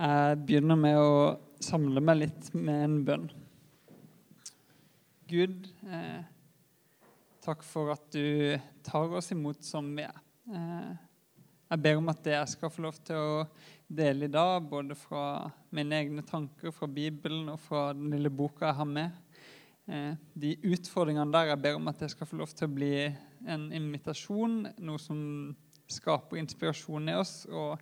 [0.00, 1.16] Jeg begynner med å
[1.60, 3.26] samle meg litt med en bønn.
[5.28, 6.22] Gud, eh,
[7.44, 8.56] takk for at du
[8.86, 10.16] tar oss imot som vi er.
[10.48, 10.96] Eh,
[11.68, 13.44] jeg ber om at det jeg skal få lov til å
[13.92, 18.70] dele i dag, både fra mine egne tanker, fra Bibelen og fra den lille boka
[18.70, 19.10] jeg har med,
[19.86, 22.94] eh, de utfordringene der, jeg ber om at det skal få lov til å bli
[23.46, 25.56] en invitasjon, noe som
[25.90, 27.76] skaper inspirasjon i oss, og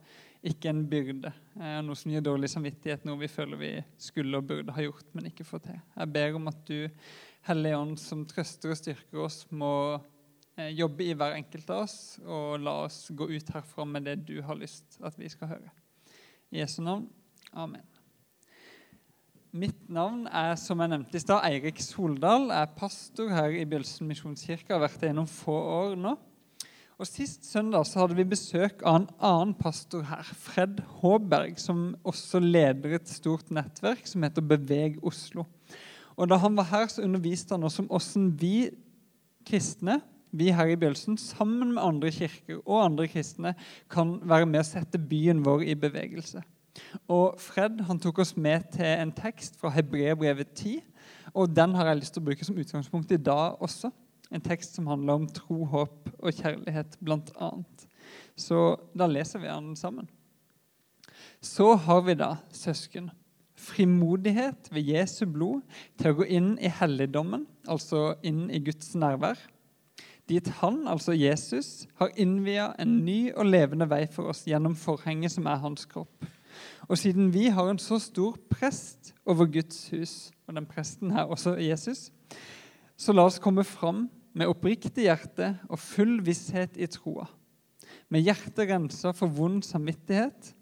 [0.47, 1.33] ikke en byrde.
[1.59, 5.09] Eh, noe som gir dårlig samvittighet, noe vi føler vi skulle og burde ha gjort,
[5.17, 5.81] men ikke får til.
[5.97, 6.87] Jeg ber om at du,
[7.49, 9.73] Hellige Ånd, som trøster og styrker oss, må
[10.59, 14.19] eh, jobbe i hver enkelt av oss, og la oss gå ut herfra med det
[14.29, 15.73] du har lyst at vi skal høre.
[16.53, 17.09] I Jesu navn.
[17.53, 17.85] Amen.
[19.59, 22.51] Mitt navn er som jeg nevnte i stad, Eirik Soldal.
[22.53, 24.75] Jeg er pastor her i Bjølsen misjonskirke.
[24.75, 26.13] Har vært det gjennom få år nå.
[26.99, 31.93] Og Sist søndag så hadde vi besøk av en annen pastor her, Fred Håberg, som
[32.03, 35.45] også leder et stort nettverk som heter Beveg Oslo.
[36.19, 38.71] Og Da han var her, så underviste han oss om hvordan vi
[39.47, 40.01] kristne,
[40.35, 43.55] vi her i Bjølsen, sammen med andre kirker og andre kristne,
[43.89, 46.43] kan være med å sette byen vår i bevegelse.
[47.07, 50.83] Og Fred han tok oss med til en tekst fra Hebreerbrevet 10,
[51.31, 53.95] og den har jeg lyst til å bruke som utgangspunkt i dag også.
[54.35, 57.51] En tekst som handler om tro, håp og kjærlighet, bl.a.
[58.37, 60.09] Så da leser vi den sammen.
[61.41, 63.11] Så har vi da, søsken,
[63.59, 65.63] frimodighet ved Jesu blod
[65.99, 69.41] til å gå inn i helligdommen, altså inn i Guds nærvær.
[70.29, 75.33] Dit han, altså Jesus, har innvia en ny og levende vei for oss gjennom forhenget
[75.33, 76.27] som er hans kropp.
[76.89, 80.15] Og siden vi har en så stor prest over Guds hus,
[80.47, 82.11] og den presten her også Jesus,
[82.99, 84.09] så la oss komme fram
[84.39, 87.27] med oppriktig hjerte og full visshet i troa.
[88.13, 90.53] Med hjertet rensa for vond samvittighet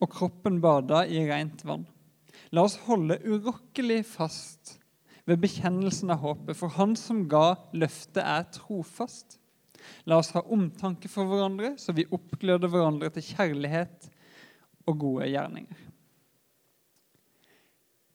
[0.00, 1.86] og kroppen bada i rent vann.
[2.54, 4.76] La oss holde urokkelig fast
[5.26, 9.40] ved bekjennelsen av håpet, for Han som ga løftet, er trofast.
[10.06, 14.08] La oss ha omtanke for hverandre, så vi oppgløder hverandre til kjærlighet
[14.86, 15.84] og gode gjerninger.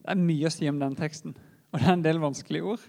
[0.02, 1.36] Det er mye å si om den teksten.
[1.72, 2.84] Og det er en del vanskelige ord.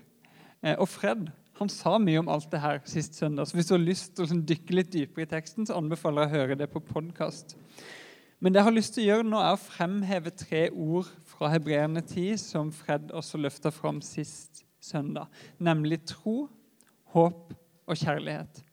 [0.64, 1.30] Eh, og Fred
[1.60, 3.48] han sa mye om alt det her sist søndag.
[3.48, 6.26] Så hvis du har lyst til å liksom dykke litt dypere i teksten, så anbefaler
[6.26, 7.56] jeg å høre det på podkast.
[8.44, 11.52] Men det jeg har lyst til å gjøre nå, er å fremheve tre ord fra
[11.54, 15.30] Hebreerne 10 som Fred også løfta fram sist søndag,
[15.64, 16.50] nemlig tro,
[17.14, 17.54] håp
[17.88, 18.64] og kjærlighet.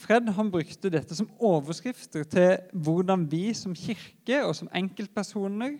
[0.00, 5.76] Fred han brukte dette som overskrifter til hvordan vi som kirke og som enkeltpersoner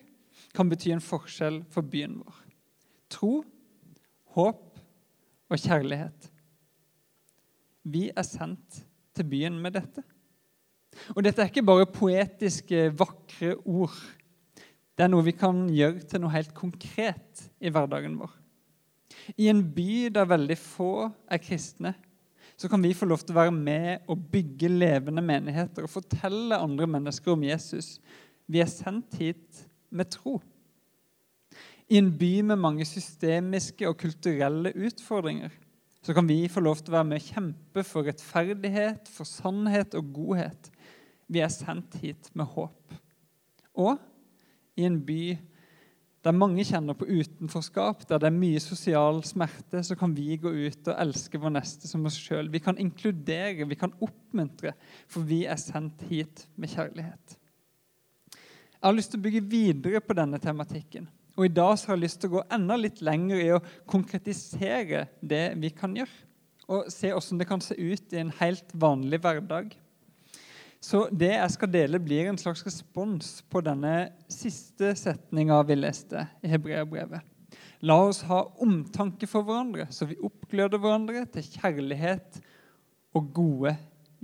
[0.57, 2.46] kan bety en forskjell for byen vår
[3.13, 3.41] tro,
[4.37, 4.81] håp
[5.51, 6.31] og kjærlighet.
[7.87, 8.83] Vi er sendt
[9.17, 10.03] til byen med dette.
[11.15, 13.97] Og dette er ikke bare poetiske, vakre ord.
[14.97, 18.33] Det er noe vi kan gjøre til noe helt konkret i hverdagen vår.
[19.37, 20.91] I en by der veldig få
[21.29, 21.93] er kristne,
[22.57, 26.57] så kan vi få lov til å være med og bygge levende menigheter og fortelle
[26.57, 27.99] andre mennesker om Jesus.
[28.49, 30.39] Vi er sendt hit med tro.
[31.87, 35.55] I en by med mange systemiske og kulturelle utfordringer
[36.07, 39.95] så kan vi få lov til å være med og kjempe for rettferdighet, for sannhet
[39.99, 40.69] og godhet.
[41.27, 42.95] Vi er sendt hit med håp.
[43.75, 43.99] Og
[44.79, 45.35] i en by
[46.27, 50.51] der mange kjenner på utenforskap, der det er mye sosial smerte, så kan vi gå
[50.51, 52.51] ut og elske vår neste som oss sjøl.
[52.55, 54.75] Vi kan inkludere, vi kan oppmuntre,
[55.11, 57.37] for vi er sendt hit med kjærlighet.
[58.35, 61.07] Jeg har lyst til å bygge videre på denne tematikken.
[61.37, 63.65] Og I dag så har jeg lyst til å gå enda litt lenger i å
[63.89, 66.23] konkretisere det vi kan gjøre.
[66.67, 69.75] Og se hvordan det kan se ut i en helt vanlig hverdag.
[70.83, 76.27] Så det jeg skal dele, blir en slags respons på denne siste setninga vi leste
[76.45, 77.25] i Hebreabrevet.
[77.87, 82.41] La oss ha omtanke for hverandre, så vi oppgløder hverandre til kjærlighet
[83.17, 83.75] og gode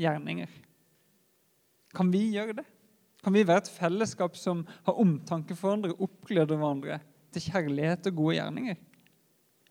[0.00, 0.48] gjerninger.
[1.92, 2.66] Kan vi gjøre det?
[3.22, 6.98] Kan vi være et fellesskap som har omtanke for hverandre, oppgløder hverandre
[7.32, 8.80] til kjærlighet og gode gjerninger?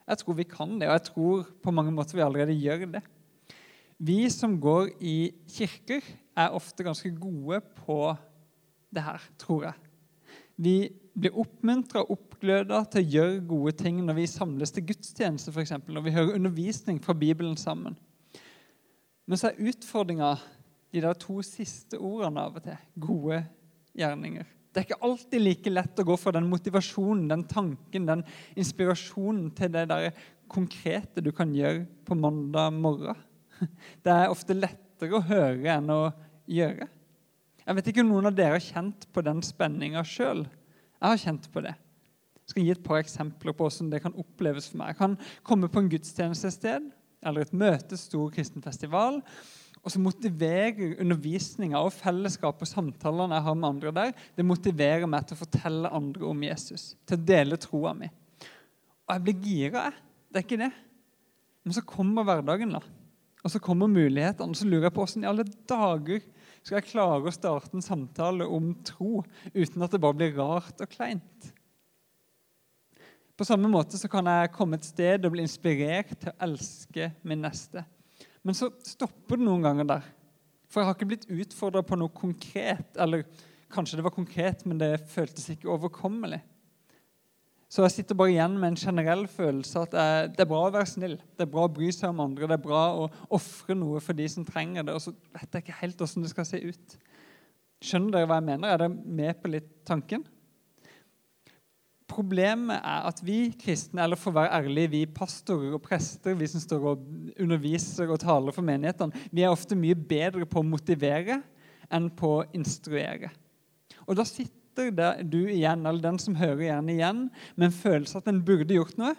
[0.07, 3.01] Jeg tror vi kan det, og jeg tror på mange måter vi allerede gjør det.
[4.01, 6.01] Vi som går i kirker,
[6.35, 8.15] er ofte ganske gode på
[8.95, 9.73] det her, tror jeg.
[10.55, 10.75] Vi
[11.19, 15.75] blir oppmuntra og oppgløda til å gjøre gode ting når vi samles til gudstjeneste, f.eks.
[15.91, 17.97] Når vi hører undervisning fra Bibelen sammen.
[19.27, 20.33] Men så er utfordringa
[20.91, 22.79] de der to siste ordene av og til.
[23.01, 23.41] Gode
[23.97, 24.47] gjerninger.
[24.71, 28.23] Det er ikke alltid like lett å gå fra den motivasjonen, den tanken, den
[28.59, 30.13] inspirasjonen til det der
[30.51, 33.19] konkrete du kan gjøre på mandag morgen.
[34.03, 36.01] Det er ofte lettere å høre enn å
[36.49, 36.87] gjøre.
[37.61, 40.45] Jeg vet ikke om noen av dere har kjent på den spenninga sjøl.
[40.47, 41.75] Jeg har kjent på det.
[42.41, 44.91] Jeg skal gi et par eksempler på hvordan det kan oppleves for meg.
[44.91, 45.17] Jeg kan
[45.47, 46.89] komme på en gudstjeneste et sted,
[47.21, 49.21] eller et møte, stor kristen festival,
[49.81, 55.09] og så motiverer undervisninga og fellesskapet og samtalene jeg har med andre der, det motiverer
[55.09, 58.11] meg til å fortelle andre om Jesus, til å dele troa mi.
[59.07, 60.07] Og jeg blir gira, jeg.
[60.31, 60.71] Det er ikke det.
[61.65, 62.81] Men så kommer hverdagen, da.
[63.41, 64.55] Og så kommer mulighetene.
[64.55, 66.21] Så lurer jeg på hvordan i alle dager
[66.61, 69.23] skal jeg klare å starte en samtale om tro
[69.55, 71.49] uten at det bare blir rart og kleint.
[73.33, 77.09] På samme måte så kan jeg komme et sted og bli inspirert til å elske
[77.25, 77.81] min neste.
[78.47, 80.05] Men så stopper det noen ganger der.
[80.71, 82.95] For jeg har ikke blitt utfordra på noe konkret.
[82.99, 83.25] Eller
[83.71, 86.41] kanskje det var konkret, men det føltes ikke overkommelig.
[87.71, 89.93] Så jeg sitter bare igjen med en generell følelse at
[90.35, 91.13] det er bra å være snill.
[91.39, 94.17] Det er bra å bry seg om andre, det er bra å ofre noe for
[94.17, 94.97] de som trenger det.
[94.97, 96.97] Og så vet jeg ikke helt hvordan det skal se ut.
[97.81, 98.73] Skjønner dere hva jeg mener?
[98.73, 100.25] Er dere med på litt tanken?
[102.11, 106.49] Problemet er at vi kristne, eller for å være ærlige, vi pastorer og prester, vi
[106.51, 107.05] som står og
[107.39, 111.39] underviser og taler for menighetene, vi er ofte mye bedre på å motivere
[111.91, 113.31] enn på å instruere.
[114.07, 114.91] Og da sitter
[115.23, 118.99] du igjen, eller den som hører gjerne igjen, med en følelse at en burde gjort
[118.99, 119.15] noe,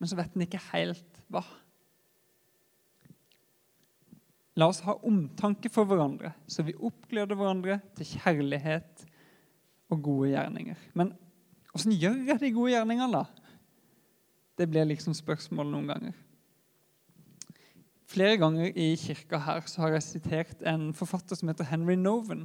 [0.00, 1.44] men så vet en ikke helt hva.
[4.60, 9.06] La oss ha omtanke for hverandre, så vi oppgleder hverandre til kjærlighet
[9.92, 10.80] og gode gjerninger.
[10.98, 11.14] Men
[11.72, 13.52] Åssen gjør jeg de gode gjerningene, da?
[14.60, 16.16] Det blir liksom spørsmål noen ganger.
[18.12, 22.44] Flere ganger i kirka her så har jeg sitert en forfatter som heter Henry Noven,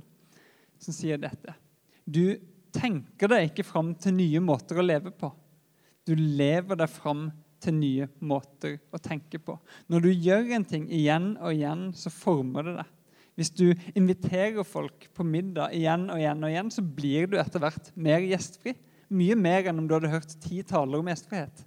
[0.79, 1.57] som sier dette.
[2.07, 2.37] Du
[2.71, 5.33] tenker deg ikke fram til nye måter å leve på.
[6.07, 7.27] Du lever deg fram
[7.63, 9.57] til nye måter å tenke på.
[9.91, 12.93] Når du gjør en ting igjen og igjen, så former det deg.
[13.37, 17.61] Hvis du inviterer folk på middag igjen og igjen, og igjen, så blir du etter
[17.61, 18.73] hvert mer gjestfri.
[19.07, 21.63] Mye mer enn om du hadde hørt ti taler om gjestfrihet.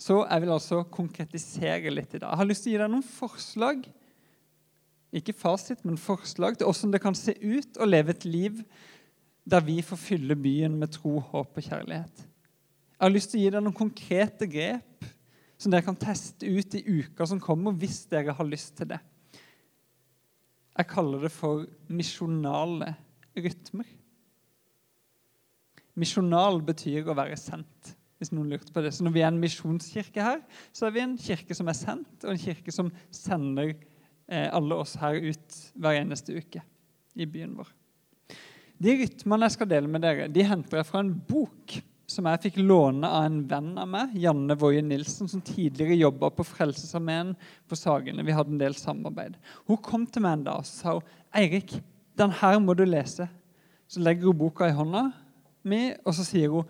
[0.00, 2.30] Så jeg vil altså konkretisere litt i dag.
[2.30, 3.82] Jeg har lyst til å gi deg noen forslag.
[5.20, 8.62] Ikke fasit, men forslag til hvordan det kan se ut å leve et liv
[9.50, 12.24] der vi får fylle byen med tro, håp og kjærlighet.
[12.24, 15.08] Jeg har lyst til å gi deg noen konkrete grep
[15.60, 19.00] som dere kan teste ut i uka som kommer, hvis dere har lyst til det.
[20.78, 22.94] Jeg kaller det for misjonale
[23.36, 23.88] rytmer.
[25.98, 27.96] Misjonal betyr å være sendt.
[28.20, 28.90] hvis noen lurte på det.
[28.92, 30.42] Så Når vi er en misjonskirke her,
[30.76, 33.70] så er vi en kirke som er sendt, og en kirke som sender
[34.28, 36.60] eh, alle oss her ut hver eneste uke
[37.16, 37.70] i byen vår.
[38.76, 42.42] De rytmene jeg skal dele med dere, de henter jeg fra en bok som jeg
[42.44, 47.34] fikk låne av en venn av meg, Janne Woie Nilsen, som tidligere jobba på Frelsesarmeen
[47.70, 48.24] på Sagene.
[48.26, 49.36] Vi hadde en del samarbeid.
[49.68, 50.96] Hun kom til meg en dag og sa
[51.36, 51.76] Eirik,
[52.18, 53.28] den her må du lese.
[53.90, 55.10] Så legger hun boka i hånda,
[55.62, 56.68] mi, og så sier hun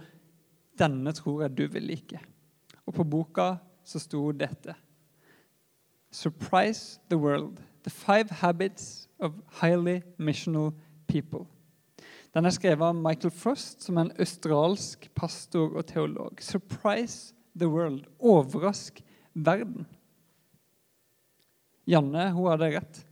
[0.81, 2.21] denne tror jeg du vil like.
[2.87, 3.55] Og på boka
[3.85, 4.75] så sto dette.
[6.11, 7.61] Surprise the world.
[7.85, 10.73] The five habits of highly missional
[11.07, 11.47] people.
[12.35, 16.39] Den er skrevet av Michael Frost, som er en australsk pastor og teolog.
[16.41, 18.07] Surprise the world.
[18.19, 19.03] Overrask
[19.35, 19.87] verden.
[21.87, 23.03] Janne hun hadde rett.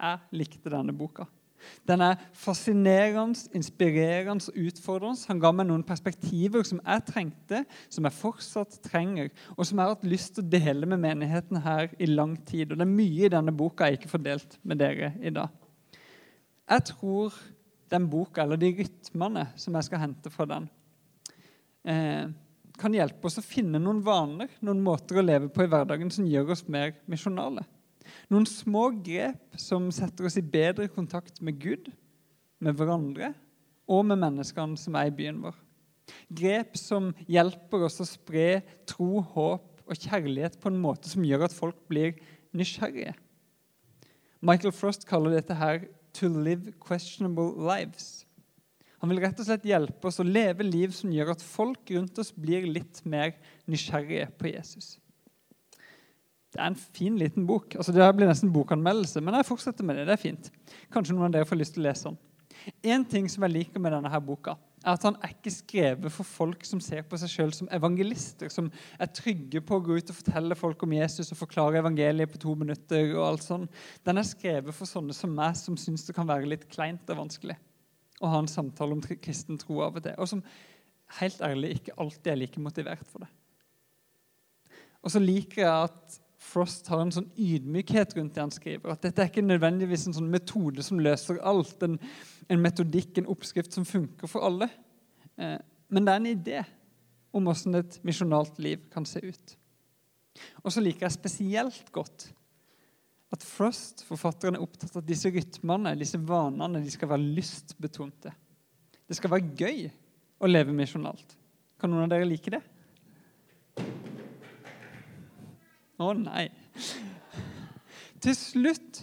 [0.00, 1.26] Jeg likte denne boka.
[1.88, 5.26] Den er fascinerende, inspirerende og utfordrende.
[5.28, 7.62] Han ga meg noen perspektiver som jeg trengte,
[7.92, 11.62] som jeg fortsatt trenger, og som jeg har hatt lyst til å dele med menigheten
[11.64, 12.70] her i lang tid.
[12.70, 15.48] Og Det er mye i denne boka jeg ikke får delt med dere i dag.
[16.70, 17.34] Jeg tror
[17.90, 20.68] den boka, eller de rytmene som jeg skal hente fra den,
[21.84, 22.28] eh,
[22.78, 26.28] kan hjelpe oss å finne noen vaner, noen måter å leve på i hverdagen som
[26.28, 27.64] gjør oss mer misjonale.
[28.32, 31.90] Noen små grep som setter oss i bedre kontakt med Gud,
[32.60, 33.32] med hverandre
[33.90, 35.56] og med menneskene som er i byen vår.
[36.30, 41.46] Grep som hjelper oss å spre tro, håp og kjærlighet på en måte som gjør
[41.46, 42.16] at folk blir
[42.56, 43.14] nysgjerrige.
[44.40, 48.24] Michael Frost kaller dette her 'to live questionable lives'.
[49.00, 52.18] Han vil rett og slett hjelpe oss å leve liv som gjør at folk rundt
[52.18, 53.32] oss blir litt mer
[53.66, 54.98] nysgjerrige på Jesus.
[56.50, 57.76] Det er en fin, liten bok.
[57.78, 60.08] Altså, det blir nesten bokanmeldelse, men jeg fortsetter med det.
[60.08, 60.50] Det er fint.
[60.90, 62.18] Kanskje noen av dere får lyst til å lese den.
[62.92, 66.12] En ting som jeg liker med denne her boka, er at han er ikke skrevet
[66.12, 69.98] for folk som ser på seg sjøl som evangelister, som er trygge på å gå
[70.00, 73.12] ut og fortelle folk om Jesus og forklare evangeliet på to minutter.
[73.14, 73.82] og alt sånt.
[74.04, 77.22] Den er skrevet for sånne som meg, som syns det kan være litt kleint og
[77.26, 77.56] vanskelig
[78.20, 80.42] å ha en samtale om kristen tro av og til, og som
[81.20, 83.30] helt ærlig ikke alltid er like motivert for det.
[85.00, 88.94] Og så liker jeg at Frost har en sånn ydmykhet rundt det han skriver.
[88.94, 91.98] At dette er ikke nødvendigvis en sånn metode som løser alt, en,
[92.48, 94.70] en metodikk, en oppskrift som funker for alle.
[95.36, 95.58] Eh,
[95.92, 96.62] men det er en idé
[97.36, 99.56] om hvordan et misjonalt liv kan se ut.
[100.64, 102.30] Og så liker jeg spesielt godt
[103.30, 108.32] at Frost, forfatteren, er opptatt av at disse rytmene, disse vanene, de skal være lystbetonte.
[109.06, 109.84] Det skal være gøy
[110.40, 111.36] å leve misjonalt.
[111.78, 112.62] Kan noen av dere like det?
[116.00, 116.48] Å nei.
[118.24, 119.02] Til slutt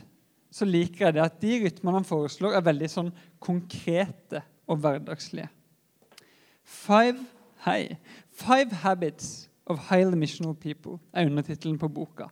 [0.53, 3.11] så liker jeg det at de rytmene han foreslår, er veldig sånn
[3.43, 5.51] konkrete og hverdagslige.
[6.67, 7.21] Five,
[7.67, 7.97] hei,
[8.33, 12.31] Five Habits of Highly Missional People er undertittelen på boka.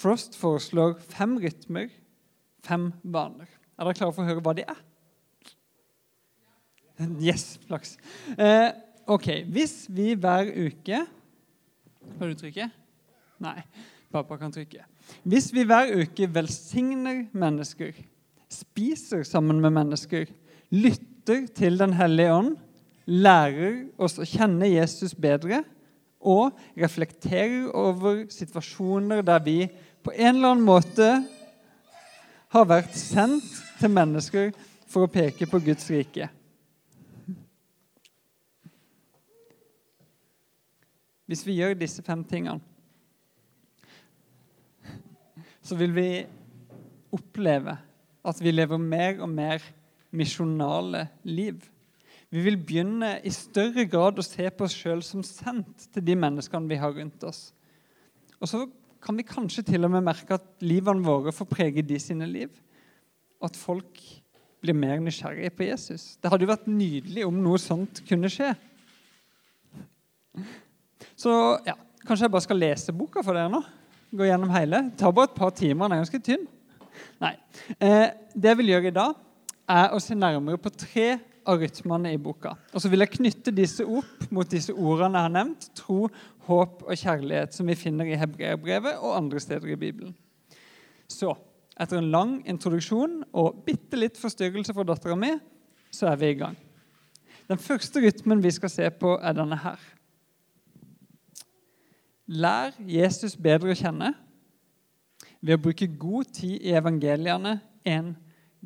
[0.00, 1.90] Frost foreslår fem rytmer,
[2.64, 3.50] fem vaner.
[3.76, 4.80] Er dere klare for å høre hva de er?
[7.20, 7.94] Yes, flaks.
[8.36, 8.72] Eh,
[9.08, 11.06] ok, Hvis vi hver uke
[12.18, 12.66] Kan du trykke?
[13.40, 13.56] Nei,
[14.12, 14.84] pappa kan trykke.
[15.24, 17.94] Hvis vi hver uke velsigner mennesker,
[18.50, 20.28] spiser sammen med mennesker,
[20.70, 22.56] lytter til Den hellige ånd,
[23.06, 25.64] lærer oss å kjenne Jesus bedre
[26.20, 29.58] og reflekterer over situasjoner der vi
[30.04, 31.08] på en eller annen måte
[32.50, 33.46] har vært sendt
[33.80, 34.52] til mennesker
[34.90, 36.28] for å peke på Guds rike.
[41.30, 42.58] Hvis vi gjør disse fem tingene,
[45.70, 46.08] så vil vi
[47.14, 47.76] oppleve
[48.26, 49.62] at vi lever mer og mer
[50.10, 51.62] misjonale liv.
[52.30, 56.16] Vi vil begynne i større grad å se på oss sjøl som sendt til de
[56.18, 57.52] menneskene vi har rundt oss.
[58.38, 58.64] Og så
[59.02, 62.50] kan vi kanskje til og med merke at livene våre får prege de sine liv.
[63.40, 64.02] Og at folk
[64.60, 66.16] blir mer nysgjerrige på Jesus.
[66.20, 68.52] Det hadde jo vært nydelig om noe sånt kunne skje.
[71.18, 71.32] Så
[71.66, 73.62] ja, kanskje jeg bare skal lese boka for dere nå?
[74.10, 74.84] Gå gjennom hele.
[74.98, 75.86] Tar bare et par timer.
[75.86, 76.46] Den er ganske tynn.
[77.22, 77.34] Nei.
[77.78, 79.18] Eh, det jeg vil gjøre i dag,
[79.70, 81.12] er å se nærmere på tre
[81.46, 82.56] av rytmene i boka.
[82.74, 85.68] Og så vil jeg knytte disse opp mot disse ordene jeg har nevnt.
[85.78, 86.08] Tro,
[86.48, 90.16] håp og kjærlighet, som vi finner i Hebreerbrevet og andre steder i Bibelen.
[91.10, 91.36] Så,
[91.80, 95.36] etter en lang introduksjon og bitte litt forstyrrelse for dattera mi,
[95.94, 96.58] så er vi i gang.
[97.50, 99.78] Den første rytmen vi skal se på, er denne her.
[102.30, 104.12] Lær Jesus bedre å kjenne
[105.40, 107.56] ved å bruke god tid i evangeliene
[107.88, 108.12] én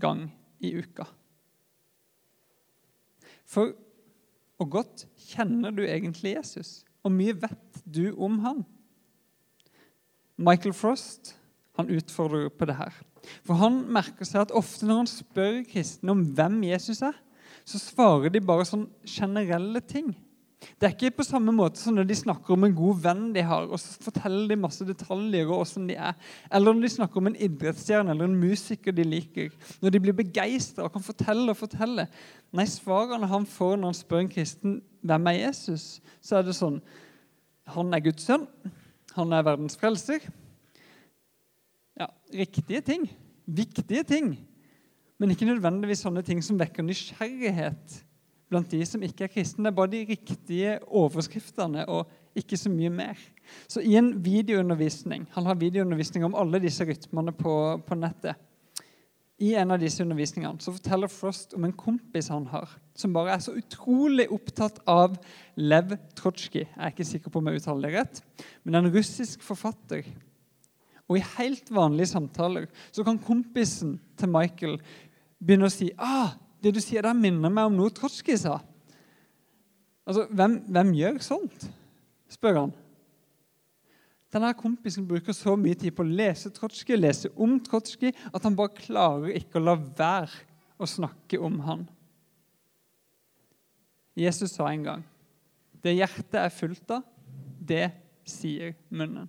[0.00, 0.26] gang
[0.60, 1.06] i uka.
[3.48, 3.72] For
[4.58, 6.82] hvor godt kjenner du egentlig Jesus?
[7.00, 8.62] Hvor mye vet du om han?
[10.36, 11.34] Michael Frost
[11.78, 12.94] han utfordrer på det her.
[13.44, 17.16] For Han merker seg at ofte når han spør kristne om hvem Jesus er,
[17.64, 20.12] så svarer de bare sånn generelle ting.
[20.78, 23.42] Det er ikke på samme måte som når de snakker om en god venn de
[23.44, 26.14] har, og så forteller de masse detaljer og hvordan de er.
[26.50, 29.50] Eller når de snakker om en idrettsstjerne eller en musiker de liker.
[29.82, 32.06] Når de blir begeistra og kan fortelle og fortelle.
[32.54, 36.56] Nei, svarene han får når han spør en kristen hvem er Jesus, så er det
[36.56, 36.80] sånn
[37.74, 38.48] Han er Guds sønn.
[39.14, 40.24] Han er verdens frelser.
[41.96, 43.06] Ja, riktige ting.
[43.46, 44.34] Viktige ting.
[45.18, 48.02] Men ikke nødvendigvis sånne ting som vekker nysgjerrighet
[48.54, 49.66] blant de som ikke er kristne.
[49.66, 53.20] Det er bare de riktige overskriftene og ikke så mye mer.
[53.68, 57.54] Så i en videoundervisning Han har videoundervisning om alle disse rytmene på,
[57.86, 58.38] på nettet.
[59.42, 63.34] I en av disse undervisningene så forteller Frost om en kompis han har, som bare
[63.34, 65.16] er så utrolig opptatt av
[65.58, 66.68] Lev Trotsjkij.
[66.68, 68.22] Jeg er ikke sikker på om jeg uttaler det rett,
[68.62, 70.06] men en russisk forfatter.
[71.10, 74.78] Og i helt vanlige samtaler så kan kompisen til Michael
[75.42, 78.58] begynne å si ah, det du sier der, minner meg om noe Trotskij sa.
[80.04, 81.68] Altså, hvem, hvem, gjør sånt?
[82.32, 82.72] spør han.
[84.34, 88.56] Denne kompisen bruker så mye tid på å lese Trotskij, lese om Trotskij, at han
[88.58, 90.42] bare klarer ikke å la være
[90.82, 91.84] å snakke om han.
[94.18, 95.04] Jesus sa en gang
[95.84, 97.02] det hjertet er fullt av,
[97.60, 97.90] det
[98.24, 99.28] sier munnen.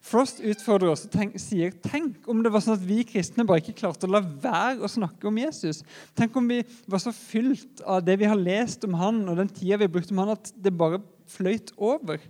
[0.00, 3.60] Frost utfordrer oss og tenk, sier tenk om det var sånn at vi kristne bare
[3.60, 5.82] ikke klarte å la være å snakke om Jesus.
[6.16, 9.52] Tenk om vi var så fylt av det vi har lest om han og den
[9.52, 12.22] tida vi har brukt om han, at det bare fløyt over.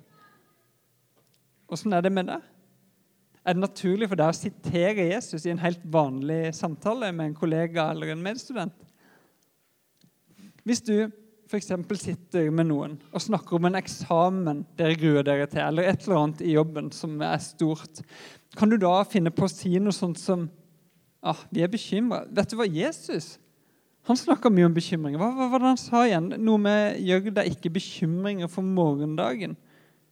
[1.70, 2.40] Åssen er det med det?
[3.46, 7.38] Er det naturlig for deg å sitere Jesus i en helt vanlig samtale med en
[7.38, 8.74] kollega eller en medstudent?
[10.66, 11.06] Hvis du
[11.50, 11.72] f.eks.
[11.98, 16.22] sitter med noen og snakker om en eksamen dere gruer dere til, eller et eller
[16.22, 18.02] annet i jobben som er stort,
[18.56, 20.48] kan du da finne på å si noe sånt som
[21.22, 22.66] ah, 'Vi er bekymra.' Vet du hva?
[22.66, 23.38] Jesus
[24.08, 25.16] han snakka mye om bekymring.
[25.20, 26.32] Hva, var det han sa igjen?
[26.40, 29.56] Noe med 'gjør deg ikke bekymringer for morgendagen'.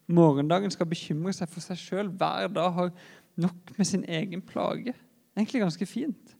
[0.08, 2.92] morgendagen skal bekymre seg for seg sjøl, hver dag har
[3.36, 4.94] nok med sin egen plage.
[5.36, 6.36] Egentlig ganske fint.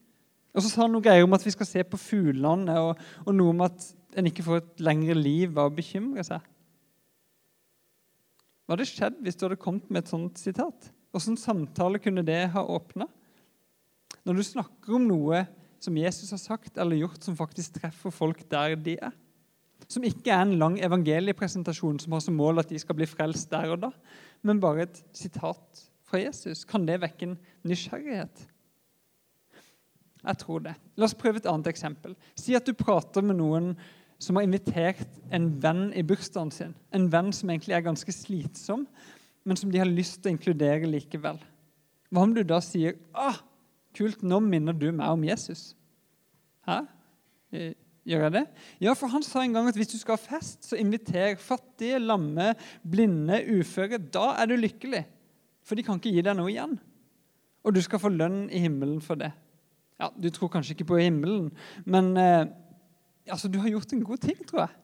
[0.54, 3.34] Og så sa han noe greier om at vi skal se på fuglene, og, og
[3.34, 6.44] noe om at en ikke får et lengre liv av å bekymre seg.
[8.64, 10.90] Hva hadde skjedd hvis du hadde kommet med et sånt sitat?
[11.16, 13.08] Åssen samtale kunne det ha åpna?
[14.28, 15.46] Når du snakker om noe
[15.80, 19.14] som Jesus har sagt eller gjort, som faktisk treffer folk der de er.
[19.88, 23.50] Som ikke er en lang evangeliepresentasjon som har som mål at de skal bli frelst
[23.52, 23.92] der og da,
[24.42, 26.64] men bare et sitat fra Jesus.
[26.68, 27.38] Kan det vekke en
[27.68, 28.48] nysgjerrighet?
[30.18, 30.74] Jeg tror det.
[30.98, 32.16] La oss prøve et annet eksempel.
[32.36, 33.72] Si at du prater med noen
[34.18, 36.74] som har invitert en venn i bursdagen sin.
[36.94, 38.86] En venn som egentlig er ganske slitsom,
[39.46, 41.38] men som de har lyst til å inkludere likevel.
[42.10, 43.38] Hva om du da sier ah,
[43.94, 45.72] 'Kult, nå minner du meg om Jesus'?
[46.68, 46.82] Hæ?
[47.52, 47.72] Eh,
[48.06, 48.44] gjør jeg det?
[48.84, 51.98] Ja, for han sa en gang at hvis du skal ha fest, så inviter fattige,
[51.98, 52.52] lamme,
[52.84, 53.98] blinde, uføre.
[53.98, 55.02] Da er du lykkelig.
[55.64, 56.78] For de kan ikke gi deg noe igjen.
[57.64, 59.32] Og du skal få lønn i himmelen for det.
[59.98, 61.50] Ja, Du tror kanskje ikke på himmelen,
[61.84, 62.46] men eh,
[63.30, 64.76] altså, du har gjort en god ting, tror jeg.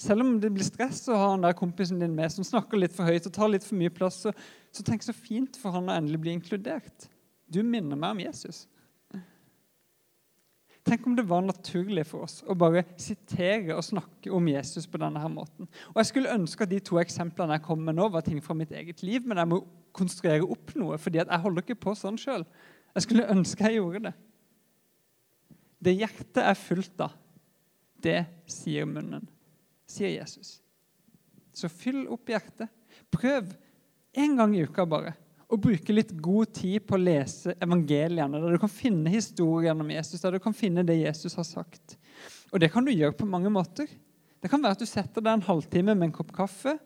[0.00, 2.94] Selv om det blir stress å ha han der kompisen din med som snakker litt
[2.96, 4.32] for høyt og tar litt for mye plass, så,
[4.72, 7.10] så tenk så fint for han å endelig bli inkludert.
[7.50, 8.64] Du minner meg om Jesus.
[10.86, 14.98] Tenk om det var naturlig for oss å bare sitere og snakke om Jesus på
[15.02, 15.68] denne her måten.
[15.92, 18.56] Og Jeg skulle ønske at de to eksemplene jeg kom med nå, var ting fra
[18.56, 19.60] mitt eget liv, men jeg må
[19.96, 22.46] konstruere opp noe, fordi jeg holder ikke på sånn sjøl.
[22.94, 24.14] Jeg skulle ønske jeg gjorde det.
[25.80, 27.19] Det hjertet er fullt av,
[28.02, 29.26] det sier munnen,
[29.88, 30.58] sier Jesus.
[31.52, 32.70] Så fyll opp hjertet.
[33.12, 33.52] Prøv
[34.16, 35.14] en gang i uka bare
[35.50, 39.88] å bruke litt god tid på å lese evangeliene, der du kan finne historien om
[39.90, 41.96] Jesus, der du kan finne det Jesus har sagt.
[42.54, 43.90] Og det kan du gjøre på mange måter.
[44.40, 46.76] Det kan være at du setter deg en halvtime med en kopp kaffe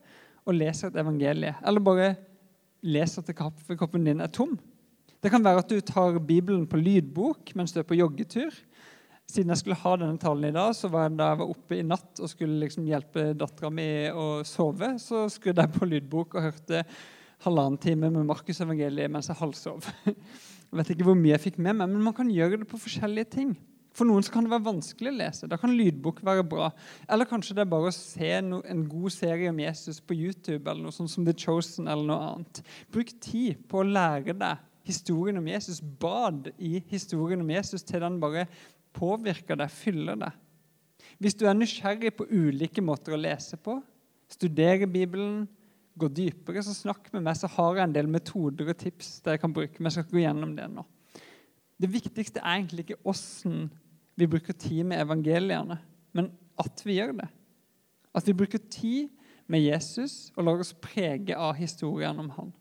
[0.45, 1.53] og leser et evangelie.
[1.65, 2.09] Eller bare
[2.85, 4.57] leser til kaffekoppen din er tom.
[5.21, 8.53] Det kan være at du tar Bibelen på lydbok mens du er på joggetur.
[9.25, 11.77] Siden jeg skulle ha denne talen i dag, så var jeg da jeg var oppe
[11.79, 16.37] i natt og skulle liksom hjelpe dattera mi å sove, så skrudde jeg på lydbok
[16.37, 16.83] og hørte
[17.45, 19.89] halvannen time med Markus' evangeliet mens jeg halvsov.
[20.65, 22.79] Jeg vet ikke hvor mye jeg fikk med meg, men man kan gjøre det på
[22.81, 23.51] forskjellige ting.
[23.95, 25.47] For noen kan det være vanskelig å lese.
[25.47, 26.67] Da kan lydbok være bra.
[27.07, 30.83] Eller kanskje det er bare å se en god serie om Jesus på YouTube eller
[30.83, 32.59] noe sånt som The Chosen eller noe annet.
[32.91, 35.79] Bruk tid på å lære deg historien om Jesus.
[35.79, 38.49] Bad i historien om Jesus til den bare
[38.95, 40.41] påvirker deg, fyller deg.
[41.21, 43.77] Hvis du er nysgjerrig på ulike måter å lese på,
[44.31, 45.45] studere Bibelen,
[45.95, 49.37] gå dypere, så snakk med meg, så har jeg en del metoder og tips der
[49.37, 49.79] jeg kan bruke.
[49.79, 50.83] Men jeg skal ikke gå gjennom det nå.
[51.79, 53.69] Det viktigste er egentlig ikke åssen
[54.15, 55.77] vi bruker tid med evangeliene,
[56.15, 56.29] men
[56.59, 57.27] at vi gjør det.
[58.15, 59.11] At vi bruker tid
[59.51, 62.53] med Jesus og lar oss prege av historien om han.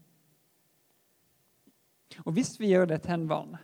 [2.23, 3.61] Og hvis vi gjør det til en vane,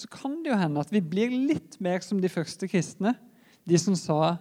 [0.00, 3.12] så kan det jo hende at vi blir litt mer som de første kristne.
[3.68, 4.38] De som sa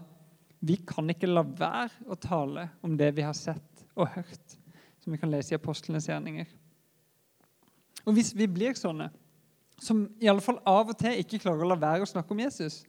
[0.64, 4.56] vi kan ikke la være å tale om det vi har sett og hørt,
[5.00, 6.48] som vi kan lese i apostlenes gjerninger.
[8.06, 9.10] Og Hvis vi blir sånne,
[9.80, 12.42] som i alle fall av og til ikke klarer å la være å snakke om
[12.44, 12.82] Jesus,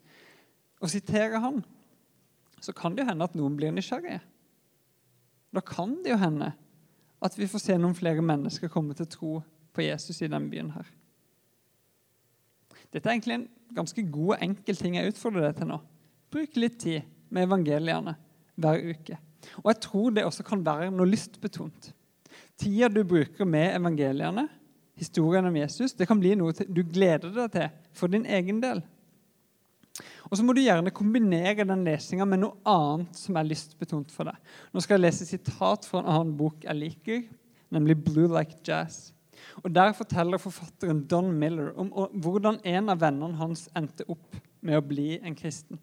[0.80, 1.60] og sitere han,
[2.60, 4.20] så kan det jo hende at noen blir nysgjerrige.
[5.54, 6.52] Da kan det jo hende
[7.20, 9.32] at vi får se noen flere mennesker komme til tro
[9.74, 10.88] på Jesus i denne byen her.
[12.90, 15.78] Dette er egentlig en ganske god og enkel ting jeg utfordrer deg til nå.
[16.30, 18.16] Bruk litt tid med evangeliene
[18.60, 19.18] hver uke.
[19.62, 21.92] Og jeg tror det også kan være noe lystbetont.
[22.60, 24.46] Tida du bruker med evangeliene,
[25.00, 28.82] historien om Jesus, det kan bli noe du gleder deg til for din egen del.
[30.28, 34.28] Og så må du gjerne kombinere den lesinga med noe annet som er lystbetont for
[34.28, 34.36] deg.
[34.70, 37.24] Nå skal jeg lese sitat fra en annen bok jeg liker,
[37.74, 39.10] nemlig 'Blue Like Jazz'.
[39.62, 44.76] Og Der forteller forfatteren Don Miller om hvordan en av vennene hans endte opp med
[44.76, 45.80] å bli en kristen.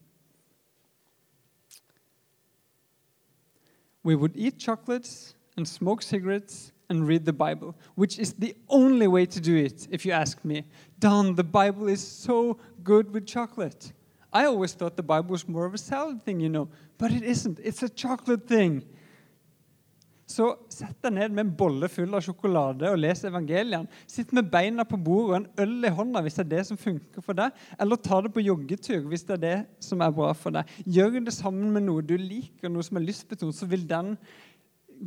[4.03, 9.07] We would eat chocolates and smoke cigarettes and read the Bible, which is the only
[9.07, 10.63] way to do it, if you ask me.
[10.99, 13.91] Don, the Bible is so good with chocolate.
[14.31, 17.23] I always thought the Bible was more of a salad thing, you know, but it
[17.23, 17.59] isn't.
[17.63, 18.83] It's a chocolate thing.
[20.27, 23.87] Så sett deg ned med en bolle full av sjokolade og les evangeliene.
[24.11, 26.79] Sitt med beina på bordet og en øl i hånda hvis det er det som
[26.79, 27.55] funker for deg.
[27.79, 29.55] Eller ta det på joggetur hvis det er det
[29.87, 30.73] som er bra for deg.
[30.83, 34.17] Gjør det sammen med noe du liker, noe som er lystbetont, så vil den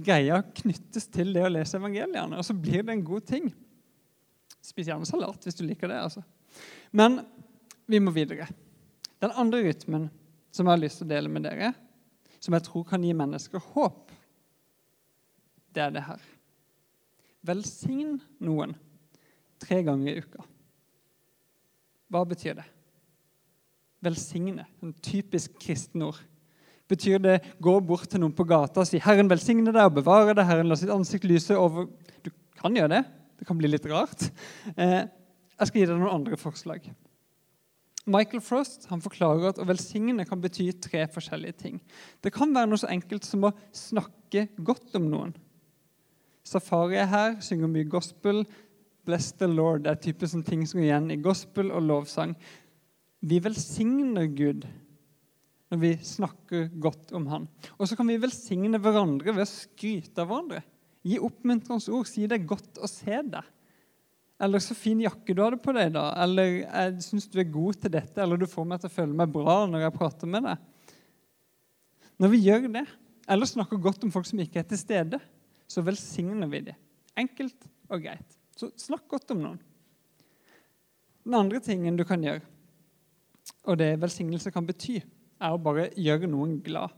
[0.07, 2.39] greia knyttes til det å lese evangeliene.
[2.41, 3.51] Og så blir det en god ting.
[4.65, 6.01] Spis gjerne salat hvis du liker det.
[6.01, 6.25] altså.
[6.97, 7.21] Men
[7.91, 8.49] vi må videre.
[9.21, 10.09] Den andre rytmen
[10.51, 11.75] som jeg har lyst til å dele med dere,
[12.41, 14.10] som jeg tror kan gi mennesker håp,
[15.75, 16.23] det er det her.
[17.47, 18.75] Velsign noen
[19.61, 20.45] tre ganger i uka.
[22.11, 22.67] Hva betyr det?
[24.03, 24.67] Velsigne.
[24.83, 26.19] En typisk kristen ord.
[26.91, 30.35] Betyr det gå bort til noen på gata og si 'Herren velsigne deg og bevare
[30.35, 31.87] deg', 'Herren la sitt ansikt lyse over
[32.25, 33.05] Du kan gjøre det.
[33.39, 34.31] Det kan bli litt rart.
[34.77, 35.07] Eh,
[35.59, 36.91] jeg skal gi deg noen andre forslag.
[38.07, 41.81] Michael Frost han forklarer at å velsigne kan bety tre forskjellige ting.
[42.25, 45.35] Det kan være noe så enkelt som å snakke godt om noen.
[46.51, 48.43] Safari er her, synger mye gospel.
[49.07, 52.35] Bless the Lord det er type sånn ting som går igjen i gospel og lovsang.
[53.21, 54.67] Vi velsigner Gud
[55.71, 57.47] når vi snakker godt om Han.
[57.79, 60.65] Og så kan vi velsigne hverandre ved å skryte av hverandre.
[61.07, 62.09] Gi oppmuntrende ord.
[62.11, 63.57] Si det er godt å se deg.
[64.41, 66.15] Eller 'så fin jakke du hadde på deg', da.
[66.17, 69.15] Eller 'jeg syns du er god til dette', eller 'du får meg til å føle
[69.15, 70.59] meg bra når jeg prater med deg'.
[72.19, 72.87] Når vi gjør det,
[73.29, 75.21] eller snakker godt om folk som ikke er til stede,
[75.71, 76.79] så velsigner vi dem.
[77.19, 78.39] Enkelt og greit.
[78.59, 79.61] Så snakk godt om noen.
[81.25, 82.43] Den andre tingen du kan gjøre,
[83.69, 84.99] og det velsignelse kan bety,
[85.41, 86.93] er å bare gjøre noen glad.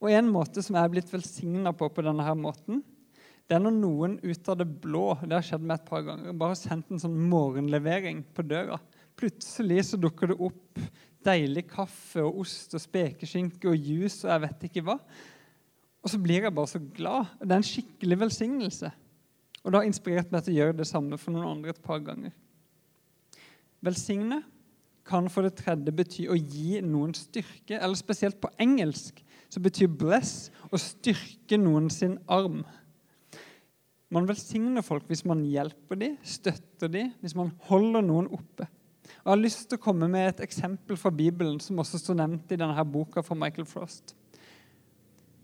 [0.00, 2.80] Og En måte som jeg er blitt velsigna på på denne her måten,
[3.50, 6.32] det er når noen ut av det blå det har skjedd meg et par ganger,
[6.38, 8.78] bare har sendt en sånn morgenlevering på døra.
[9.18, 10.78] Plutselig så dukker det opp
[11.26, 14.96] deilig kaffe og ost og spekeskinke og juice og jeg vet ikke hva.
[16.00, 17.32] Og så blir jeg bare så glad.
[17.40, 18.90] Det er en skikkelig velsignelse.
[19.60, 22.00] Og det har inspirert meg til å gjøre det samme for noen andre et par
[22.04, 22.32] ganger.
[23.84, 24.40] Velsigne
[25.08, 29.88] kan for det tredje bety å gi noen styrke, eller spesielt på engelsk så betyr
[29.90, 32.62] 'bless' å styrke noen sin arm.
[34.10, 38.68] Man velsigner folk hvis man hjelper dem, støtter dem, hvis man holder noen oppe.
[39.10, 42.52] Jeg har lyst til å komme med et eksempel fra Bibelen som også står nevnt
[42.52, 44.14] i denne boka fra Michael Frost.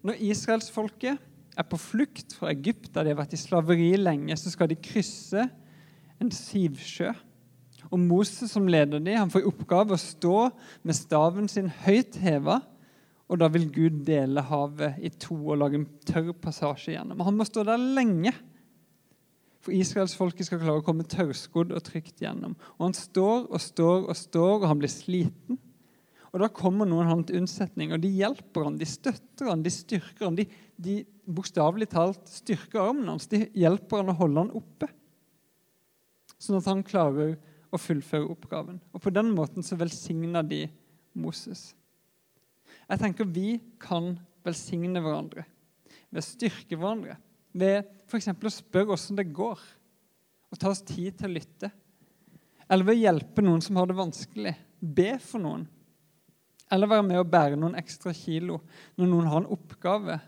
[0.06, 1.22] Når israelsfolket
[1.56, 4.78] er på flukt fra Egypt, der de har vært i slaveri lenge, så skal de
[4.78, 5.46] krysse
[6.22, 7.10] en sivsjø.
[7.90, 10.36] Og Moses som leder dem, han får i oppgave å stå
[10.86, 12.60] med staven sin høyt heva,
[13.26, 17.24] og da vil Gud dele havet i to og lage en tørr passasje gjennom.
[17.26, 18.30] Han må stå der lenge.
[19.66, 22.54] For israelsfolket skal klare å komme tørrskodd og trygt gjennom.
[22.78, 25.58] Og Han står og står og står, og han blir sliten.
[26.32, 29.72] Og Da kommer noen han til unnsetning, og de hjelper han, de støtter han, de
[29.72, 30.38] styrker han.
[30.38, 33.28] De, de bokstavelig talt styrker armen hans.
[33.30, 34.90] De hjelper han å holde han oppe,
[36.36, 37.36] sånn at han klarer
[37.72, 38.80] å fullføre oppgaven.
[38.92, 40.66] Og På den måten så velsigner de
[41.16, 41.70] Moses.
[42.86, 44.14] Jeg tenker vi kan
[44.46, 45.46] velsigne hverandre
[46.10, 47.16] ved å styrke hverandre.
[47.56, 48.28] Ved f.eks.
[48.30, 49.60] å spørre åssen det går,
[50.52, 51.70] og ta oss tid til å lytte.
[52.68, 54.52] Eller ved å hjelpe noen som har det vanskelig.
[54.80, 55.64] Be for noen.
[56.72, 58.58] Eller være med å bære noen ekstra kilo
[58.96, 60.18] når noen har en oppgave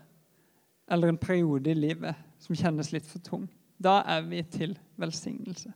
[0.89, 3.45] eller en periode i livet som kjennes litt for tung.
[3.79, 5.71] Da er vi til velsignelse.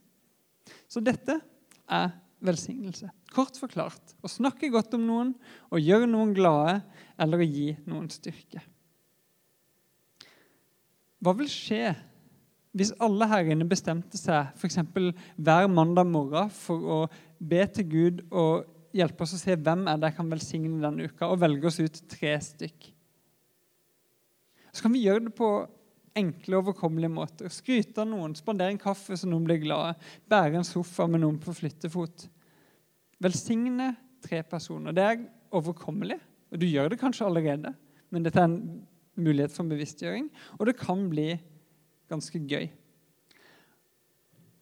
[0.88, 1.38] Så dette
[1.84, 3.10] er velsignelse.
[3.32, 5.34] Kort forklart å snakke godt om noen,
[5.72, 6.80] å gjøre noen glade
[7.20, 8.62] eller å gi noen styrke.
[11.24, 11.94] Hva vil skje
[12.74, 14.80] hvis alle her inne bestemte seg f.eks.
[15.38, 17.00] hver mandag morgen for å
[17.38, 21.08] be til Gud og hjelpe oss å se hvem er det jeg kan velsigne denne
[21.08, 22.90] uka, og velge oss ut tre stykk?
[24.74, 25.48] Så kan vi gjøre det på
[26.18, 27.50] enkle, overkommelige måter.
[27.52, 29.94] Skryte av noen, spandere en kaffe så noen blir glade,
[30.30, 32.26] bære en sofa med noen på flyttefot.
[33.22, 33.92] Velsigne
[34.24, 34.94] tre personer.
[34.94, 36.18] Det er overkommelig,
[36.50, 37.74] og du gjør det kanskje allerede,
[38.10, 41.28] men dette er en mulighet for en bevisstgjøring, og det kan bli
[42.10, 42.66] ganske gøy.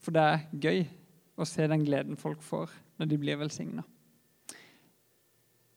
[0.02, 0.84] For det er gøy
[1.40, 3.84] å se den gleden folk får når de blir velsigna.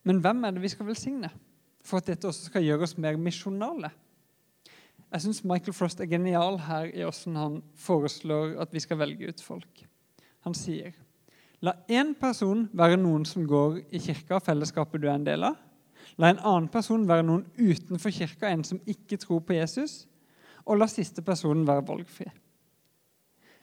[0.06, 1.32] Men hvem er det vi skal velsigne
[1.86, 3.90] for at dette også skal gjøre oss mer misjonale?
[5.06, 9.30] Jeg syns Michael Frost er genial her i hvordan han foreslår at vi skal velge
[9.30, 9.84] ut folk.
[10.46, 10.94] Han sier
[11.64, 15.56] La én person være noen som går i kirka, fellesskapet du er en del av.
[16.20, 20.04] La en annen person være noen utenfor kirka, en som ikke tror på Jesus.
[20.66, 22.28] Og la siste personen være valgfri.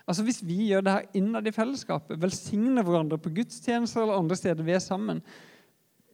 [0.08, 4.36] Altså Hvis vi gjør det her innad i fellesskapet, velsigner hverandre på gudstjenester eller andre
[4.36, 5.22] steder vi er sammen,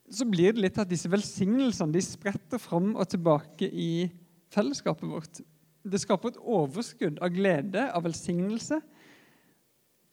[0.10, 4.10] så blir det litt at disse velsignelsene de spretter fram og tilbake i
[4.54, 5.42] fellesskapet vårt.
[5.86, 8.80] Det skaper et overskudd av glede, av velsignelse.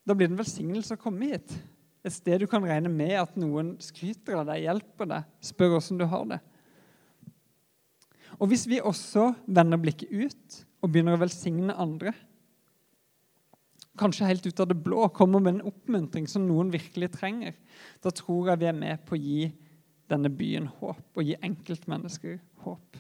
[0.07, 1.57] Da blir det en velsignelse å komme hit.
[2.07, 5.99] Et sted du kan regne med at noen skryter av deg, hjelper deg, spør hvordan
[5.99, 6.41] du har det.
[8.37, 12.13] Og Hvis vi også vender blikket ut og begynner å velsigne andre,
[13.97, 17.57] kanskje helt ut av det blå, kommer med en oppmuntring som noen virkelig trenger,
[18.05, 19.47] da tror jeg vi er med på å gi
[20.11, 22.99] denne byen håp og gi enkeltmennesker håp.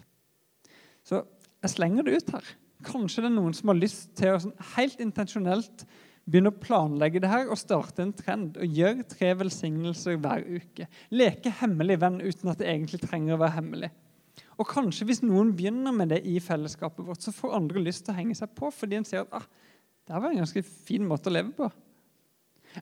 [1.07, 1.23] Så
[1.62, 2.49] jeg slenger det ut her.
[2.87, 5.87] Kanskje det er noen som har lyst til å sånn, helt intensjonelt
[6.27, 8.59] begynne å planlegge det her og starte en trend.
[8.59, 10.88] Og gjøre tre velsignelser hver uke.
[11.14, 13.92] Leke hemmelig venn uten at det egentlig trenger å være hemmelig.
[14.57, 18.14] Og kanskje hvis noen begynner med det i fellesskapet vårt, så får andre lyst til
[18.14, 19.47] å henge seg på fordi en ser at ah,
[20.07, 21.69] det var en ganske fin måte å leve på.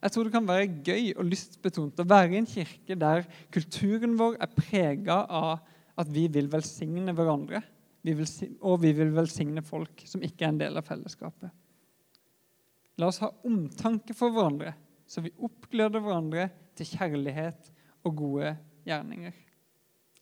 [0.00, 4.16] Jeg tror det kan være gøy og lystbetont å være i en kirke der kulturen
[4.18, 5.62] vår er prega av
[6.00, 7.60] at vi vil velsigne hverandre,
[8.60, 11.52] og vi vil velsigne folk som ikke er en del av fellesskapet.
[12.98, 14.74] La oss ha omtanke for hverandre,
[15.06, 17.70] så vi oppgløder hverandre til kjærlighet
[18.04, 18.54] og gode
[18.86, 19.34] gjerninger.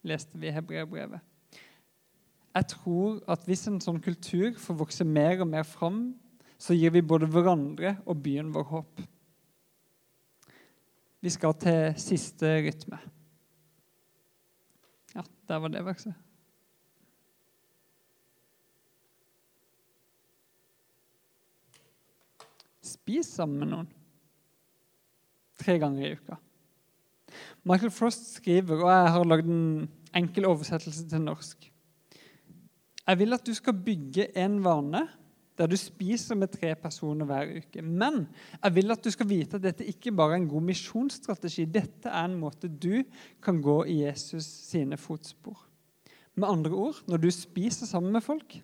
[0.09, 1.21] Leste vi i Hebreerbrevet.
[2.53, 6.11] Jeg tror at hvis en sånn kultur får vokse mer og mer fram,
[6.61, 9.01] så gir vi både hverandre og byen vår håp.
[11.23, 12.99] Vi skal til siste rytme.
[15.15, 16.15] Ja, der var det verset.
[22.83, 23.93] Spis sammen med noen.
[25.63, 26.41] Tre ganger i uka.
[27.63, 31.69] Michael Frost skriver, og jeg har lagd en enkel oversettelse til norsk.
[33.07, 35.07] Jeg vil at du skal bygge en vane
[35.63, 37.83] der du spiser med tre personer hver uke.
[37.87, 38.25] Men
[38.57, 41.69] jeg vil at du skal vite at dette ikke bare er en god misjonsstrategi.
[41.71, 43.05] Dette er en måte du
[43.43, 45.61] kan gå i Jesus sine fotspor.
[46.35, 48.57] Med andre ord, når du spiser sammen med folk,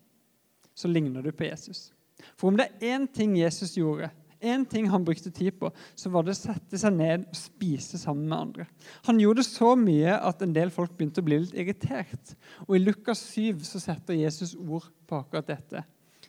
[0.74, 1.92] så ligner du på Jesus.
[2.34, 4.10] For om det er én ting Jesus gjorde,
[4.42, 7.98] én ting han brukte tid på, så var det å sette seg ned og spise
[8.00, 8.66] sammen med andre.
[9.06, 12.34] Han gjorde så mye at en del folk begynte å bli litt irritert.
[12.66, 15.84] Og I Lukas 7 så setter Jesus ord på akkurat dette.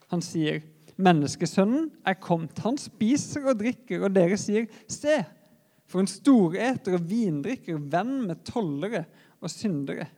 [0.09, 0.61] Han sier,
[0.99, 2.59] 'Menneskesønnen er kommet.
[2.59, 5.23] Han spiser og drikker.' Og dere sier, 'Se,
[5.87, 9.05] for en storeter og vindrikker, venn med tollere
[9.39, 10.09] og syndere.'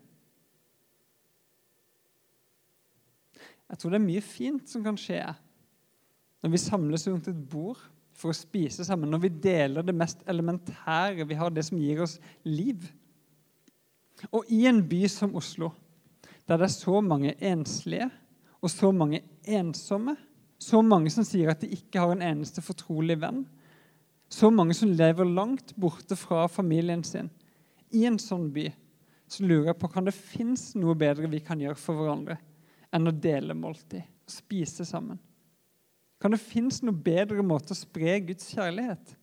[3.72, 5.22] Jeg tror det er mye fint som kan skje
[6.42, 7.80] når vi samles rundt et bord
[8.18, 12.02] for å spise sammen, når vi deler det mest elementære, vi har det som gir
[12.04, 12.84] oss liv.
[14.34, 15.72] Og i en by som Oslo,
[16.50, 18.10] der det er så mange enslige
[18.62, 20.16] og så mange ensomme.
[20.62, 23.44] Så mange som sier at de ikke har en eneste fortrolig venn.
[24.32, 27.32] Så mange som lever langt borte fra familien sin.
[27.92, 28.70] I en sånn by
[29.32, 32.38] så lurer jeg på kan det finnes noe bedre vi kan gjøre for hverandre
[32.92, 35.20] enn å dele måltid og spise sammen.
[36.22, 39.16] Kan det finnes noe bedre måte å spre Guds kjærlighet?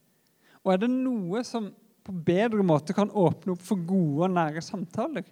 [0.64, 1.68] Og er det noe som
[2.04, 5.28] på bedre måte kan åpne opp for gode og nære samtaler?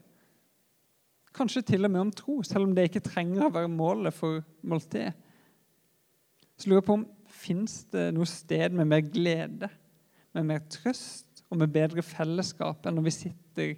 [1.37, 4.41] Kanskje til og med om tro, selv om det ikke trenger å være målet for
[4.65, 5.13] måltidet.
[6.57, 9.69] Så lurer jeg på om fins det noe sted med mer glede,
[10.33, 13.75] med mer trøst og med bedre fellesskap enn når vi sitter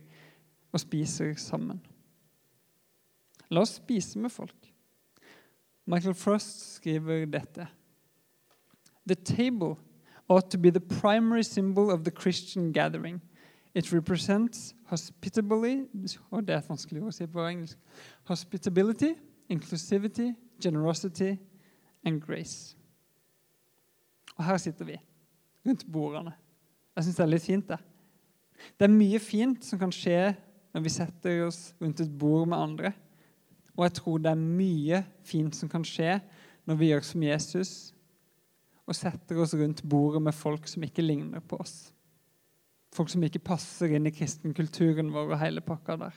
[0.70, 1.80] og spiser sammen.
[3.50, 4.70] La oss spise med folk.
[5.88, 7.66] Michael Frost skriver dette.
[9.08, 9.78] The table
[10.28, 13.22] ought to be the primary symbol of the Christian gathering.
[13.74, 15.84] It represents hospitably
[16.30, 17.78] og det er vanskelig å si på engelsk,
[18.24, 19.12] hospitability,
[19.48, 21.36] inclusivity, generosity
[22.04, 22.76] and grace.
[24.36, 24.96] Og her sitter vi
[25.66, 26.32] rundt bordene.
[26.96, 27.68] Jeg syns det er litt fint.
[27.68, 27.78] Det
[28.78, 30.34] Det er mye fint som kan skje
[30.74, 32.92] når vi setter oss rundt et bord med andre.
[33.76, 36.18] Og jeg tror det er mye fint som kan skje
[36.66, 37.94] når vi gjør som Jesus
[38.88, 41.92] og setter oss rundt bordet med folk som ikke ligner på oss.
[42.98, 46.14] Folk som ikke passer inn i kristenkulturen vår og hele pakka der.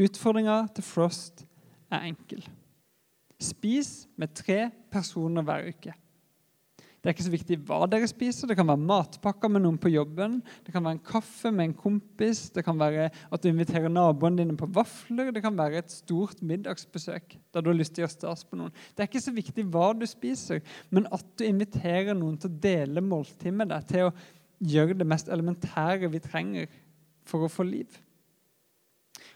[0.00, 1.44] Utfordringa til Frost
[1.92, 2.46] er enkel.
[3.40, 5.92] Spis med tre personer hver uke.
[7.00, 8.48] Det er ikke så viktig hva dere spiser.
[8.48, 10.38] Det kan være matpakker med noen på jobben.
[10.64, 12.42] Det kan være en kaffe med en kompis.
[12.52, 15.30] Det kan være at du inviterer naboene dine på vafler.
[15.32, 18.60] Det kan være et stort middagsbesøk der du har lyst til å gjøre stas på
[18.60, 18.74] noen.
[18.92, 20.60] Det er ikke så viktig hva du spiser,
[20.92, 23.88] men at du inviterer noen til å dele måltid med deg.
[23.88, 24.14] til å
[24.60, 26.70] gjør det mest elementære vi trenger
[27.26, 27.98] for å få liv.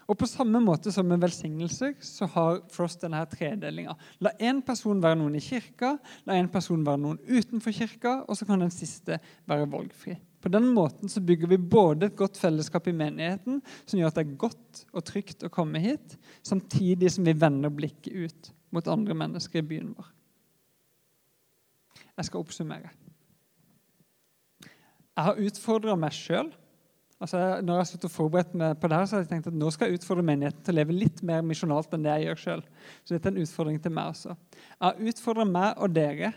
[0.05, 3.95] Og På samme måte som med velsignelser så har Frost denne her tredelinga.
[4.21, 5.95] La én person være noen i kirka,
[6.29, 9.17] la en person være noen utenfor kirka, og så kan den siste
[9.49, 10.13] være valgfri.
[10.45, 14.19] På den måten så bygger vi både et godt fellesskap i menigheten, som gjør at
[14.19, 18.93] det er godt og trygt å komme hit, samtidig som vi vender blikket ut mot
[18.93, 20.11] andre mennesker i byen vår.
[22.13, 22.93] Jeg skal oppsummere.
[25.15, 26.51] Jeg har utfordra meg sjøl.
[27.23, 29.69] Altså, når jeg har forberedt meg på det her, så har jeg tenkt at nå
[29.71, 32.65] skal jeg utfordre menigheten til å leve litt mer misjonalt enn det jeg gjør sjøl.
[33.05, 34.35] Så dette er en utfordring til meg også.
[34.55, 36.33] Jeg har utfordra meg og dere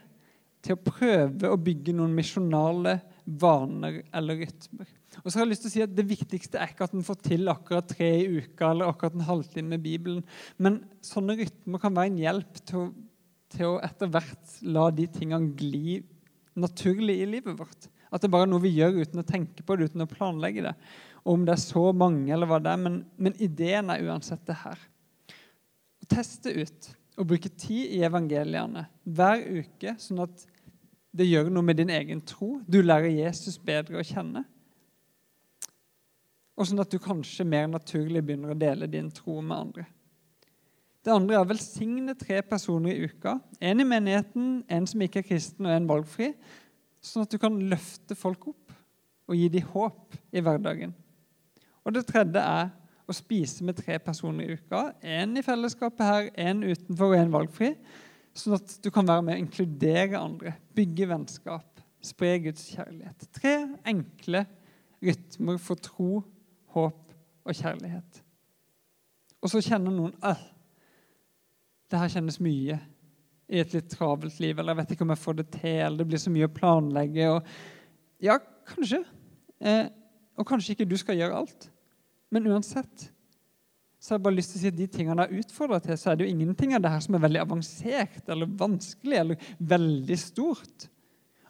[0.63, 2.95] til å prøve å bygge noen misjonale
[3.43, 4.95] vaner eller rytmer.
[5.25, 7.07] Og så har jeg lyst til å si at Det viktigste er ikke at en
[7.07, 10.23] får til akkurat tre i uka eller akkurat en halvtime med Bibelen.
[10.63, 12.89] Men sånne rytmer kan være en hjelp til å
[13.53, 15.99] til å etter hvert la de tingene gli
[16.59, 17.89] naturlig i livet vårt.
[18.11, 20.65] At det bare er noe vi gjør uten å tenke på det, uten å planlegge
[20.69, 20.75] det.
[21.25, 22.81] Og om det er så mange, eller hva det er.
[22.85, 24.85] Men, men ideen er uansett det her.
[26.03, 30.47] Å teste ut og bruke tid i evangeliene hver uke, sånn at
[31.19, 32.59] det gjør noe med din egen tro.
[32.69, 34.45] Du lærer Jesus bedre å kjenne.
[36.59, 39.87] Og sånn at du kanskje mer naturlig begynner å dele din tro med andre.
[41.05, 43.37] Det andre er å velsigne tre personer i uka.
[43.63, 46.33] En i menigheten, en som ikke er kristen, og en valgfri.
[47.05, 48.75] Sånn at du kan løfte folk opp
[49.29, 50.95] og gi dem håp i hverdagen.
[51.85, 52.71] Og det tredje er
[53.09, 54.91] å spise med tre personer i uka.
[55.01, 57.73] Én i fellesskapet her, én utenfor og én valgfri.
[58.37, 63.29] Sånn at du kan være med å inkludere andre, bygge vennskap, spre Guds kjærlighet.
[63.35, 63.55] Tre
[63.89, 64.45] enkle
[65.05, 66.23] rytmer for tro,
[66.75, 67.17] håp
[67.49, 68.23] og kjærlighet.
[69.43, 70.43] Og så kjenner noen at
[71.89, 72.77] det her kjennes mye
[73.49, 76.03] i et litt travelt liv, eller jeg vet ikke om jeg får det til, eller
[76.03, 77.29] det blir så mye å planlegge.
[77.33, 77.53] Og,
[78.25, 78.37] ja,
[78.69, 79.01] kanskje.
[79.59, 79.87] Eh,
[80.39, 81.71] og kanskje ikke du skal gjøre alt.
[82.35, 83.09] Men uansett
[83.99, 85.97] så har jeg bare lyst til å si at de tingene jeg har utfordra til,
[85.99, 89.49] så er det jo ingenting av det her som er veldig avansert eller vanskelig eller
[89.73, 90.87] veldig stort.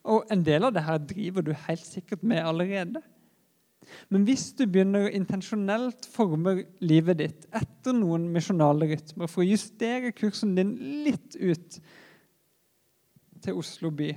[0.09, 3.03] Og en del av det her driver du helt sikkert med allerede.
[4.13, 9.49] Men hvis du begynner å intensjonelt forme livet ditt etter noen misjonale rytmer for å
[9.49, 10.75] justere kursen din
[11.07, 11.79] litt ut
[13.45, 14.13] til Oslo by,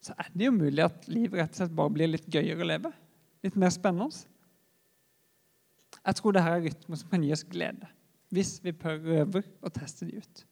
[0.00, 2.68] så er det jo mulig at livet rett og slett bare blir litt gøyere å
[2.68, 2.92] leve.
[3.44, 4.24] Litt mer spennende.
[6.00, 7.88] Jeg tror dette er rytmer som kan gi oss glede,
[8.32, 10.44] hvis vi prøver å teste de ut.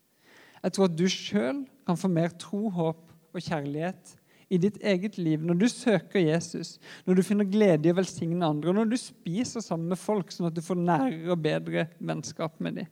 [0.59, 4.18] Jeg tror at du sjøl kan få mer tro, håp og kjærlighet
[4.49, 8.47] i ditt eget liv når du søker Jesus, når du finner glede i å velsigne
[8.47, 11.89] andre, og når du spiser sammen med folk, sånn at du får nærere og bedre
[11.99, 12.91] vennskap med dem.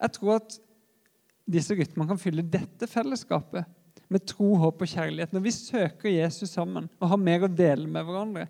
[0.00, 0.58] Jeg tror at
[1.48, 3.68] disse rytmene kan fylle dette fellesskapet
[4.12, 5.32] med tro, håp og kjærlighet.
[5.32, 8.48] Når vi søker Jesus sammen og har mer å dele med hverandre,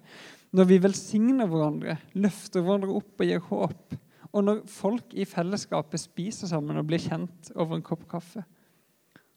[0.55, 3.97] når vi velsigner hverandre, løfter hverandre opp og gir håp,
[4.35, 8.42] og når folk i fellesskapet spiser sammen og blir kjent over en kopp kaffe.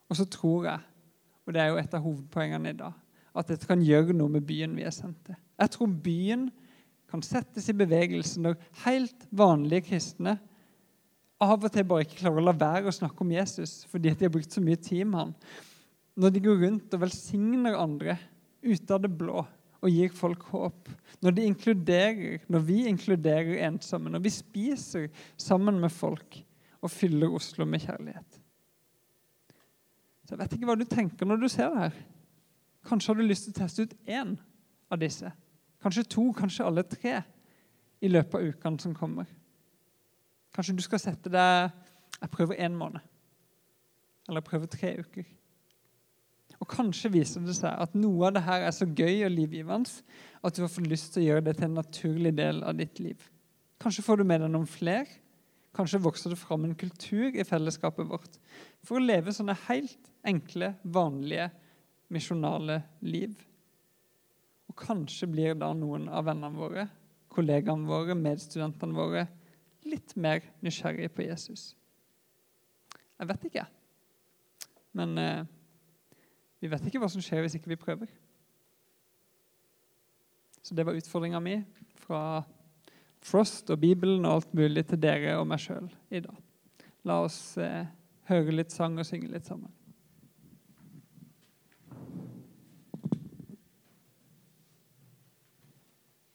[0.09, 0.85] Og så tror jeg,
[1.47, 2.95] og det er jo et av hovedpoengene i dag,
[3.37, 5.37] at dette kan gjøre noe med byen vi er sendt til.
[5.57, 6.49] Jeg tror byen
[7.07, 10.35] kan settes i bevegelse når helt vanlige kristne
[11.43, 14.25] av og til bare ikke klarer å la være å snakke om Jesus fordi de
[14.25, 15.35] har brukt så mye tid med han.
[16.17, 18.17] Når de går rundt og velsigner andre
[18.65, 19.45] ut av det blå
[19.77, 20.89] og gir folk håp.
[21.21, 25.07] Når de inkluderer, når vi inkluderer ensomme, når vi spiser
[25.37, 26.39] sammen med folk
[26.81, 28.41] og fyller Oslo med kjærlighet.
[30.27, 31.99] Så Jeg vet ikke hva du tenker når du ser det her.
[32.87, 34.33] Kanskje har du lyst til å teste ut én
[34.91, 35.31] av disse.
[35.83, 37.21] Kanskje to, kanskje alle tre
[38.03, 39.29] i løpet av ukene som kommer.
[40.55, 41.71] Kanskje du skal sette deg
[42.17, 42.99] Jeg prøver én måned.
[44.27, 45.25] Eller jeg prøver tre uker.
[46.57, 50.01] Og Kanskje viser det seg at noe av det her er så gøy og livgivende
[50.41, 52.99] at du har fått lyst til å gjøre det til en naturlig del av ditt
[52.99, 53.21] liv.
[53.77, 55.05] Kanskje får du med deg noen flere.
[55.77, 58.39] Kanskje vokser det fram en kultur i fellesskapet vårt
[58.81, 61.49] for å leve sånne helt enkle, vanlige,
[62.13, 63.35] misjonale liv.
[64.67, 66.87] Og kanskje blir da noen av vennene våre,
[67.31, 69.27] kollegaene våre, medstudentene våre
[69.87, 71.69] litt mer nysgjerrige på Jesus.
[73.17, 73.65] Jeg vet ikke,
[74.97, 75.45] men eh,
[76.61, 78.11] vi vet ikke hva som skjer hvis ikke vi prøver.
[80.61, 81.61] Så det var utfordringa mi
[82.03, 82.43] fra
[83.23, 86.37] Frost og Bibelen og alt mulig til dere og meg sjøl i dag.
[87.07, 87.87] La oss eh,
[88.27, 89.71] høre litt sang og synge litt sammen.